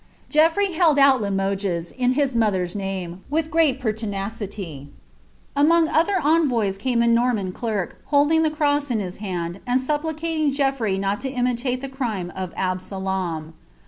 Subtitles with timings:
[0.33, 4.87] i 'lTrey held out Limoges, in )iis mother^s name, with great pertiiia
[5.55, 10.97] Anioiig other envoys came a Noriuan clerk, holding tlie cross in• 'laiid, and supplicated Geaffrey
[10.97, 13.53] not to imitate the crime of Absalom.